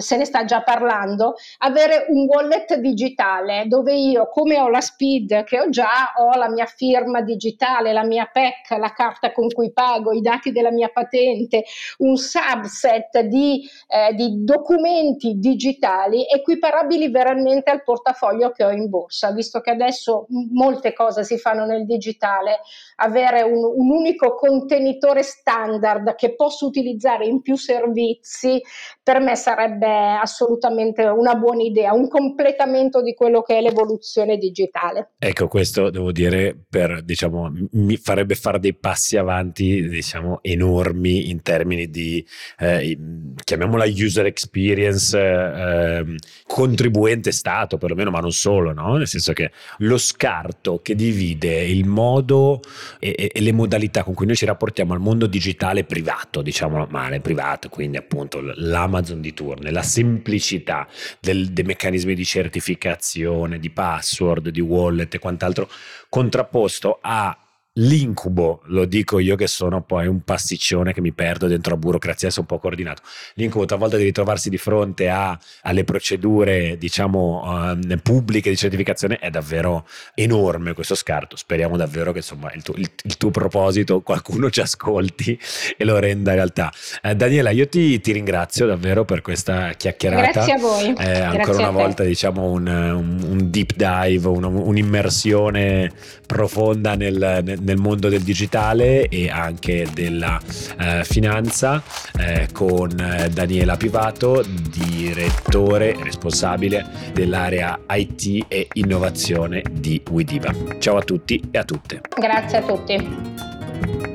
se 0.00 0.16
ne 0.16 0.24
sta 0.26 0.44
già 0.44 0.62
parlando, 0.62 1.34
avere 1.58 2.06
un 2.08 2.26
wallet 2.28 2.76
digitale 2.76 3.64
dove 3.66 3.94
io, 3.94 4.28
come 4.28 4.60
ho 4.60 4.68
la 4.68 4.80
SPID 4.80 5.42
che 5.42 5.58
ho 5.58 5.68
già, 5.70 6.12
ho 6.18 6.36
la 6.36 6.48
mia 6.48 6.66
firma 6.66 7.20
digitale, 7.20 7.92
la 7.92 8.04
mia 8.04 8.30
PEC, 8.32 8.78
la 8.78 8.92
carta 8.92 9.22
carta 9.24 9.32
con 9.32 9.48
cui 9.48 9.72
pago, 9.72 10.12
i 10.12 10.20
dati 10.20 10.52
della 10.52 10.70
mia 10.70 10.88
patente, 10.88 11.64
un 11.98 12.16
subset 12.16 13.20
di, 13.20 13.66
eh, 13.88 14.12
di 14.14 14.44
documenti 14.44 15.38
digitali 15.38 16.26
equiparabili 16.28 17.10
veramente 17.10 17.70
al 17.70 17.82
portafoglio 17.82 18.50
che 18.50 18.64
ho 18.64 18.70
in 18.70 18.88
borsa, 18.88 19.32
visto 19.32 19.60
che 19.60 19.70
adesso 19.70 20.26
molte 20.52 20.92
cose 20.92 21.24
si 21.24 21.38
fanno 21.38 21.64
nel 21.64 21.86
digitale, 21.86 22.60
avere 22.96 23.42
un, 23.42 23.64
un 23.64 23.90
unico 23.90 24.34
contenitore 24.34 25.22
standard 25.22 26.14
che 26.14 26.34
posso 26.34 26.66
utilizzare 26.66 27.26
in 27.26 27.40
più 27.40 27.56
servizi 27.56 28.60
per 29.02 29.20
me 29.20 29.36
sarebbe 29.36 30.16
assolutamente 30.20 31.04
una 31.04 31.34
buona 31.34 31.62
idea, 31.62 31.92
un 31.92 32.08
completamento 32.08 33.02
di 33.02 33.14
quello 33.14 33.42
che 33.42 33.58
è 33.58 33.60
l'evoluzione 33.60 34.36
digitale. 34.36 35.12
Ecco, 35.18 35.48
questo 35.48 35.90
devo 35.90 36.12
dire 36.12 36.56
per 36.68 37.02
diciamo 37.02 37.50
mi 37.72 37.96
farebbe 37.96 38.34
fare 38.34 38.58
dei 38.58 38.74
passi 38.74 39.13
passi 39.14 39.16
avanti, 39.16 39.88
diciamo, 39.88 40.40
enormi 40.42 41.30
in 41.30 41.42
termini 41.42 41.90
di, 41.90 42.24
eh, 42.58 42.98
chiamiamola 43.42 43.84
user 43.86 44.26
experience, 44.26 45.18
eh, 45.18 46.16
contribuente 46.46 47.32
stato 47.32 47.78
perlomeno, 47.78 48.10
ma 48.10 48.20
non 48.20 48.32
solo, 48.32 48.72
no? 48.72 48.96
nel 48.96 49.06
senso 49.06 49.32
che 49.32 49.50
lo 49.78 49.98
scarto 49.98 50.80
che 50.82 50.94
divide 50.94 51.62
il 51.64 51.86
modo 51.86 52.60
e, 52.98 53.30
e, 53.32 53.40
le 53.40 53.52
modalità 53.52 54.02
con 54.02 54.14
cui 54.14 54.26
noi 54.26 54.36
ci 54.36 54.44
rapportiamo 54.44 54.92
al 54.92 55.00
mondo 55.00 55.26
digitale 55.26 55.84
privato, 55.84 56.42
diciamo 56.42 56.86
male, 56.90 57.20
privato, 57.20 57.68
quindi 57.68 57.96
appunto 57.96 58.40
l'Amazon 58.40 59.20
di 59.20 59.32
turno, 59.34 59.70
la 59.70 59.82
semplicità 59.82 60.86
del, 61.20 61.52
dei 61.52 61.64
meccanismi 61.64 62.14
di 62.14 62.24
certificazione, 62.24 63.58
di 63.58 63.70
password, 63.70 64.48
di 64.48 64.60
wallet 64.60 65.14
e 65.14 65.18
quant'altro, 65.18 65.68
contrapposto 66.08 66.98
a 67.00 67.36
L'incubo, 67.78 68.60
lo 68.66 68.84
dico 68.84 69.18
io 69.18 69.34
che 69.34 69.48
sono 69.48 69.82
poi 69.82 70.06
un 70.06 70.20
pasticcione 70.22 70.92
che 70.92 71.00
mi 71.00 71.10
perdo 71.10 71.48
dentro 71.48 71.72
la 71.72 71.78
burocrazia, 71.80 72.30
sono 72.30 72.46
un 72.48 72.56
po' 72.56 72.62
coordinato. 72.62 73.02
L'incubo 73.34 73.64
talvolta 73.64 73.96
di 73.96 74.04
ritrovarsi 74.04 74.48
di 74.48 74.58
fronte 74.58 75.08
a, 75.08 75.36
alle 75.62 75.82
procedure, 75.82 76.78
diciamo, 76.78 77.72
uh, 77.72 77.98
pubbliche 78.00 78.48
di 78.48 78.56
certificazione 78.56 79.18
è 79.18 79.28
davvero 79.28 79.88
enorme 80.14 80.72
questo 80.72 80.94
scarto. 80.94 81.34
Speriamo 81.34 81.76
davvero 81.76 82.12
che 82.12 82.18
insomma 82.18 82.52
il 82.52 82.62
tuo, 82.62 82.74
il, 82.76 82.88
il 83.02 83.16
tuo 83.16 83.32
proposito 83.32 84.02
qualcuno 84.02 84.50
ci 84.50 84.60
ascolti 84.60 85.36
e 85.76 85.84
lo 85.84 85.98
renda 85.98 86.32
realtà. 86.32 86.72
Eh, 87.02 87.16
Daniela, 87.16 87.50
io 87.50 87.66
ti, 87.66 88.00
ti, 88.00 88.12
ringrazio 88.12 88.66
davvero 88.66 89.04
per 89.04 89.20
questa 89.20 89.72
chiacchierata. 89.72 90.30
Grazie 90.30 90.52
a 90.52 90.58
voi. 90.58 90.94
Eh, 90.96 91.18
ancora 91.18 91.58
una 91.58 91.70
volta 91.70 92.04
diciamo 92.04 92.52
un, 92.52 92.68
un, 92.68 93.18
un 93.20 93.50
deep 93.50 93.72
dive, 93.74 94.28
un, 94.28 94.44
un'immersione 94.44 95.90
profonda 96.24 96.94
nel, 96.94 97.42
nel 97.42 97.62
nel 97.64 97.76
mondo 97.76 98.08
del 98.08 98.22
digitale 98.22 99.08
e 99.08 99.28
anche 99.28 99.86
della 99.92 100.40
eh, 100.78 101.04
finanza 101.04 101.82
eh, 102.18 102.48
con 102.52 102.90
eh, 102.98 103.28
Daniela 103.30 103.76
Pivato, 103.76 104.44
direttore 104.70 105.96
responsabile 106.02 106.86
dell'area 107.12 107.80
IT 107.90 108.46
e 108.48 108.68
innovazione 108.74 109.62
di 109.70 110.00
Widiva. 110.10 110.52
Ciao 110.78 110.96
a 110.96 111.02
tutti 111.02 111.42
e 111.50 111.58
a 111.58 111.64
tutte. 111.64 112.00
Grazie 112.16 112.58
a 112.58 112.62
tutti. 112.62 114.13